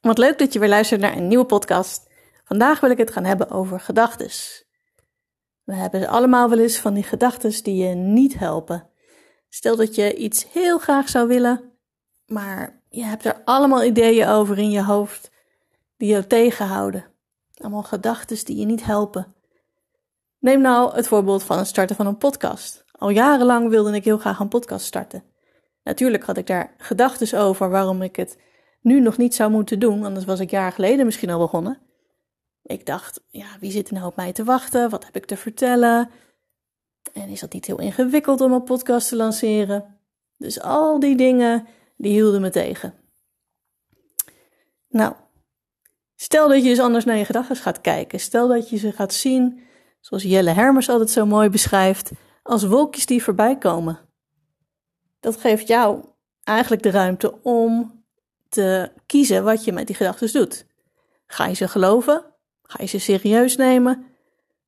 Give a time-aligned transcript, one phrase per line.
[0.00, 2.10] Wat leuk dat je weer luistert naar een nieuwe podcast.
[2.44, 4.64] Vandaag wil ik het gaan hebben over gedachtes.
[5.64, 8.88] We hebben allemaal wel eens van die gedachtes die je niet helpen.
[9.48, 11.72] Stel dat je iets heel graag zou willen,
[12.26, 15.30] maar je hebt er allemaal ideeën over in je hoofd
[15.96, 17.04] die je tegenhouden.
[17.54, 19.34] Allemaal gedachtes die je niet helpen.
[20.38, 22.84] Neem nou het voorbeeld van het starten van een podcast.
[22.92, 25.24] Al jarenlang wilde ik heel graag een podcast starten.
[25.82, 28.38] Natuurlijk had ik daar gedachten over waarom ik het
[28.80, 31.78] nu nog niet zou moeten doen, anders was ik jaar geleden misschien al begonnen.
[32.62, 34.90] Ik dacht, ja, wie zit er nou op mij te wachten?
[34.90, 36.10] Wat heb ik te vertellen?
[37.12, 39.98] En is dat niet heel ingewikkeld om een podcast te lanceren?
[40.36, 41.66] Dus al die dingen,
[41.96, 42.94] die hielden me tegen.
[44.88, 45.14] Nou,
[46.16, 48.20] stel dat je dus anders naar je gedachten gaat kijken.
[48.20, 49.60] Stel dat je ze gaat zien,
[50.00, 52.10] zoals Jelle Hermers altijd zo mooi beschrijft,
[52.42, 53.98] als wolkjes die voorbij komen.
[55.20, 56.04] Dat geeft jou
[56.44, 57.99] eigenlijk de ruimte om
[58.50, 60.66] te kiezen wat je met die gedachten doet.
[61.26, 62.24] Ga je ze geloven?
[62.62, 64.06] Ga je ze serieus nemen?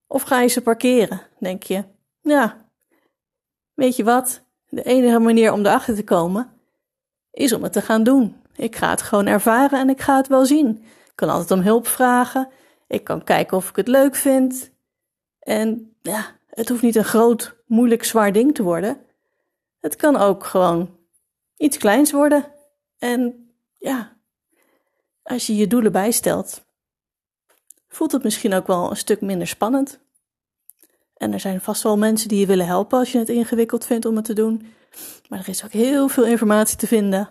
[0.06, 1.20] Of ga je ze parkeren?
[1.39, 1.84] Denk je,
[2.20, 2.66] ja,
[3.74, 4.42] weet je wat?
[4.69, 6.52] De enige manier om erachter te komen
[7.30, 8.36] is om het te gaan doen.
[8.56, 10.84] Ik ga het gewoon ervaren en ik ga het wel zien.
[10.84, 12.48] Ik kan altijd om hulp vragen.
[12.86, 14.70] Ik kan kijken of ik het leuk vind.
[15.39, 19.00] En ja, het hoeft niet een groot, moeilijk, zwaar ding te worden.
[19.80, 20.96] Het kan ook gewoon
[21.56, 22.52] iets kleins worden.
[22.98, 23.52] En
[23.83, 24.16] ja,
[25.22, 26.64] als je je doelen bijstelt,
[27.89, 30.00] voelt het misschien ook wel een stuk minder spannend.
[31.16, 34.05] En er zijn vast wel mensen die je willen helpen als je het ingewikkeld vindt
[34.05, 34.74] om het te doen.
[35.28, 37.28] Maar er is ook heel veel informatie te vinden.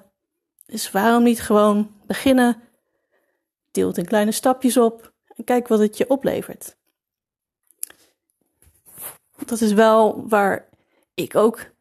[0.65, 2.61] Dus waarom niet gewoon beginnen?
[3.71, 6.77] Deel het in kleine stapjes op en kijk wat het je oplevert.
[9.45, 10.69] Dat is wel waar
[11.13, 11.71] ik ook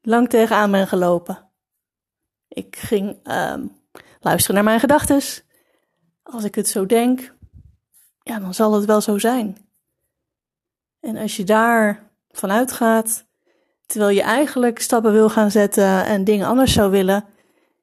[0.00, 1.45] lang tegenaan ben gelopen.
[2.56, 3.76] Ik ging um,
[4.20, 5.20] luisteren naar mijn gedachten.
[6.22, 7.34] Als ik het zo denk,
[8.22, 9.68] ja, dan zal het wel zo zijn.
[11.00, 13.26] En als je daar vanuit gaat,
[13.86, 17.24] terwijl je eigenlijk stappen wil gaan zetten en dingen anders zou willen,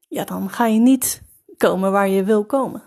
[0.08, 1.22] ja, dan ga je niet
[1.56, 2.82] komen waar je wil komen.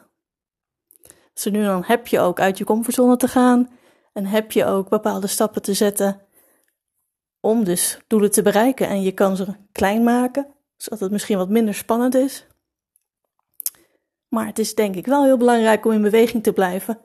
[1.34, 3.70] Dus nu dan heb je ook uit je comfortzone te gaan
[4.14, 6.22] en heb je ook bepaalde stappen te zetten
[7.40, 8.88] om dus doelen te bereiken.
[8.88, 12.46] En je kan ze klein maken, zodat het misschien wat minder spannend is.
[14.28, 17.00] Maar het is denk ik wel heel belangrijk om in beweging te blijven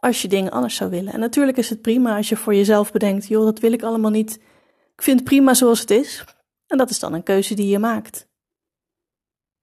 [0.00, 1.12] als je dingen anders zou willen.
[1.12, 4.10] En natuurlijk is het prima als je voor jezelf bedenkt, joh, dat wil ik allemaal
[4.10, 4.36] niet.
[4.94, 6.24] Ik vind het prima zoals het is.
[6.66, 8.28] En dat is dan een keuze die je maakt.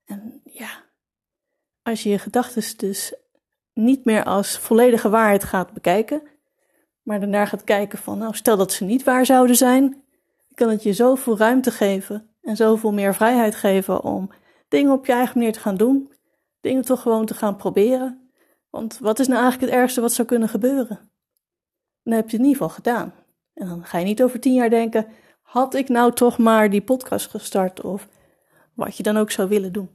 [0.04, 0.84] En ja,
[1.82, 3.14] als je je gedachten dus
[3.72, 6.22] niet meer als volledige waarheid gaat bekijken,
[7.02, 10.02] maar daarna gaat kijken van, nou, stel dat ze niet waar zouden zijn,
[10.54, 14.30] kan het je zoveel ruimte geven en zoveel meer vrijheid geven om
[14.68, 16.12] dingen op je eigen manier te gaan doen,
[16.60, 18.30] dingen toch gewoon te gaan proberen.
[18.70, 21.10] Want wat is nou eigenlijk het ergste wat zou kunnen gebeuren?
[22.02, 23.14] Dan heb je het in ieder geval gedaan.
[23.54, 25.06] En dan ga je niet over tien jaar denken:
[25.42, 28.08] had ik nou toch maar die podcast gestart of
[28.74, 29.90] wat je dan ook zou willen doen.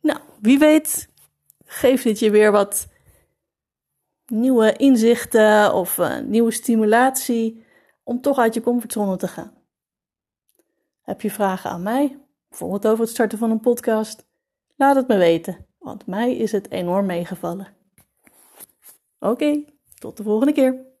[0.00, 1.08] Nou, wie weet,
[1.64, 2.88] geeft dit je weer wat
[4.26, 7.64] nieuwe inzichten of uh, nieuwe stimulatie
[8.02, 9.61] om toch uit je comfortzone te gaan.
[11.02, 12.18] Heb je vragen aan mij,
[12.48, 14.26] bijvoorbeeld over het starten van een podcast?
[14.76, 17.68] Laat het me weten, want mij is het enorm meegevallen.
[19.18, 19.64] Oké,
[19.98, 20.91] tot de volgende keer.